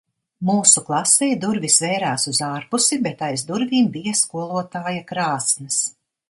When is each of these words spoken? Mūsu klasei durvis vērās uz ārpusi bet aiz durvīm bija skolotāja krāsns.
Mūsu 0.49 0.81
klasei 0.85 1.27
durvis 1.43 1.75
vērās 1.83 2.25
uz 2.31 2.39
ārpusi 2.47 2.99
bet 3.09 3.21
aiz 3.27 3.45
durvīm 3.51 3.93
bija 3.99 4.15
skolotāja 4.23 5.05
krāsns. 5.13 5.79